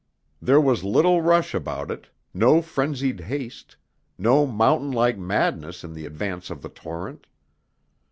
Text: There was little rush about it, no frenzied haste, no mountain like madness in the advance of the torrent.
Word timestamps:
There 0.41 0.59
was 0.59 0.83
little 0.83 1.21
rush 1.21 1.53
about 1.53 1.91
it, 1.91 2.07
no 2.33 2.63
frenzied 2.63 3.19
haste, 3.19 3.77
no 4.17 4.47
mountain 4.47 4.89
like 4.91 5.19
madness 5.19 5.83
in 5.83 5.93
the 5.93 6.07
advance 6.07 6.49
of 6.49 6.63
the 6.63 6.69
torrent. 6.69 7.27